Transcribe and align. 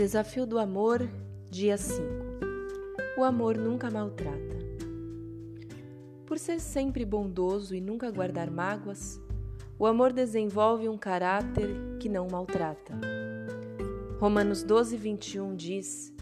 Desafio 0.00 0.46
do 0.46 0.58
amor, 0.58 1.06
dia 1.50 1.76
5. 1.76 2.00
O 3.18 3.22
amor 3.22 3.58
nunca 3.58 3.90
maltrata. 3.90 4.56
Por 6.24 6.38
ser 6.38 6.58
sempre 6.58 7.04
bondoso 7.04 7.74
e 7.74 7.82
nunca 7.82 8.10
guardar 8.10 8.50
mágoas, 8.50 9.20
o 9.78 9.84
amor 9.84 10.10
desenvolve 10.14 10.88
um 10.88 10.96
caráter 10.96 11.68
que 12.00 12.08
não 12.08 12.26
maltrata. 12.26 12.98
Romanos 14.18 14.62
12, 14.62 14.96
21 14.96 15.54
diz: 15.54 16.14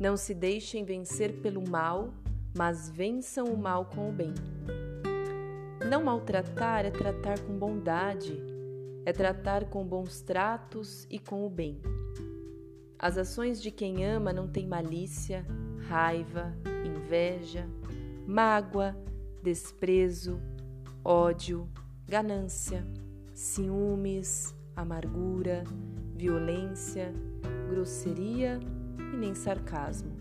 Não 0.00 0.16
se 0.16 0.32
deixem 0.32 0.82
vencer 0.82 1.42
pelo 1.42 1.62
mal, 1.68 2.14
mas 2.56 2.88
vençam 2.88 3.48
o 3.48 3.58
mal 3.58 3.84
com 3.84 4.08
o 4.08 4.12
bem. 4.12 4.32
Não 5.90 6.02
maltratar 6.02 6.86
é 6.86 6.90
tratar 6.90 7.38
com 7.40 7.52
bondade, 7.52 8.42
é 9.04 9.12
tratar 9.12 9.66
com 9.66 9.84
bons 9.84 10.22
tratos 10.22 11.06
e 11.10 11.18
com 11.18 11.44
o 11.44 11.50
bem. 11.50 11.78
As 12.98 13.18
ações 13.18 13.60
de 13.60 13.70
quem 13.70 14.06
ama 14.06 14.32
não 14.32 14.48
têm 14.48 14.66
malícia, 14.66 15.44
raiva, 15.86 16.56
inveja, 16.82 17.68
mágoa, 18.26 18.96
desprezo, 19.42 20.40
ódio, 21.04 21.68
ganância, 22.08 22.86
ciúmes, 23.34 24.54
amargura, 24.74 25.62
violência, 26.14 27.12
grosseria 27.68 28.58
e 28.98 29.16
nem 29.16 29.34
sarcasmo. 29.34 30.16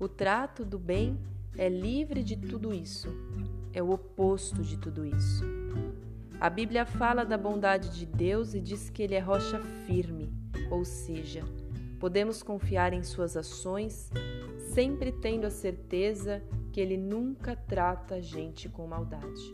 O 0.00 0.08
trato 0.08 0.64
do 0.64 0.80
bem 0.80 1.16
é 1.56 1.68
livre 1.68 2.24
de 2.24 2.36
tudo 2.36 2.74
isso, 2.74 3.08
é 3.72 3.80
o 3.80 3.90
oposto 3.90 4.62
de 4.62 4.76
tudo 4.76 5.06
isso. 5.06 5.44
A 6.40 6.50
Bíblia 6.50 6.84
fala 6.84 7.24
da 7.24 7.38
bondade 7.38 7.90
de 7.90 8.04
Deus 8.04 8.52
e 8.52 8.60
diz 8.60 8.90
que 8.90 9.04
Ele 9.04 9.14
é 9.14 9.20
rocha 9.20 9.60
firme 9.86 10.31
ou 10.72 10.86
seja, 10.86 11.44
podemos 12.00 12.42
confiar 12.42 12.94
em 12.94 13.02
suas 13.02 13.36
ações, 13.36 14.10
sempre 14.72 15.12
tendo 15.12 15.46
a 15.46 15.50
certeza 15.50 16.42
que 16.72 16.80
ele 16.80 16.96
nunca 16.96 17.54
trata 17.54 18.14
a 18.14 18.20
gente 18.22 18.70
com 18.70 18.86
maldade. 18.86 19.52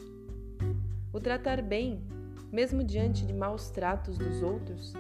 O 1.13 1.19
tratar 1.19 1.61
bem, 1.61 2.01
mesmo 2.53 2.85
diante 2.85 3.27
de 3.27 3.33
maus 3.33 3.69
tratos 3.69 4.17
dos 4.17 4.41
outros, 4.43 4.95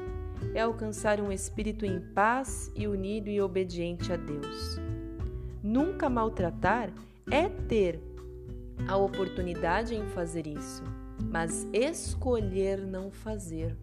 é 0.52 0.60
alcançar 0.60 1.20
um 1.20 1.30
espírito 1.30 1.86
em 1.86 2.00
paz 2.00 2.72
e 2.74 2.88
unido 2.88 3.28
e 3.28 3.40
obediente 3.40 4.12
a 4.12 4.16
Deus. 4.16 4.76
Nunca 5.62 6.10
maltratar 6.10 6.92
é 7.30 7.48
ter 7.48 8.00
a 8.88 8.96
oportunidade 8.96 9.94
em 9.94 10.04
fazer 10.08 10.48
isso, 10.48 10.82
mas 11.30 11.64
escolher 11.72 12.84
não 12.84 13.08
fazer. 13.08 13.76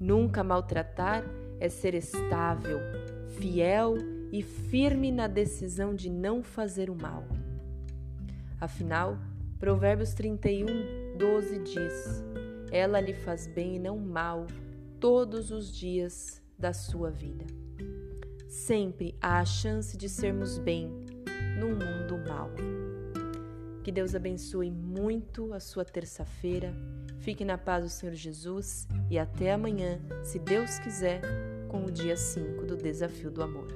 Nunca 0.00 0.44
maltratar 0.44 1.24
é 1.58 1.68
ser 1.68 1.94
estável, 1.94 2.78
fiel 3.38 3.96
e 4.30 4.42
firme 4.42 5.10
na 5.10 5.26
decisão 5.26 5.94
de 5.94 6.08
não 6.08 6.42
fazer 6.42 6.88
o 6.88 6.94
mal. 6.94 7.24
Afinal, 8.60 9.18
Provérbios 9.58 10.14
31, 10.14 10.66
12 11.16 11.58
diz: 11.60 12.24
Ela 12.70 13.00
lhe 13.00 13.14
faz 13.14 13.46
bem 13.46 13.76
e 13.76 13.78
não 13.78 13.98
mal 13.98 14.46
todos 15.00 15.50
os 15.50 15.72
dias 15.72 16.40
da 16.58 16.72
sua 16.72 17.10
vida. 17.10 17.44
Sempre 18.48 19.16
há 19.20 19.40
a 19.40 19.44
chance 19.44 19.96
de 19.96 20.08
sermos 20.08 20.58
bem 20.58 20.88
num 21.58 21.70
mundo 21.70 22.18
mau. 22.28 22.50
Que 23.82 23.92
Deus 23.92 24.14
abençoe 24.14 24.70
muito 24.70 25.52
a 25.52 25.60
sua 25.60 25.84
terça-feira. 25.84 26.72
Fique 27.20 27.44
na 27.44 27.58
paz 27.58 27.84
do 27.84 27.90
Senhor 27.90 28.14
Jesus 28.14 28.86
e 29.10 29.18
até 29.18 29.52
amanhã, 29.52 30.00
se 30.22 30.38
Deus 30.38 30.78
quiser, 30.78 31.20
com 31.68 31.84
o 31.84 31.90
dia 31.90 32.16
5 32.16 32.64
do 32.64 32.76
Desafio 32.76 33.30
do 33.30 33.42
Amor. 33.42 33.68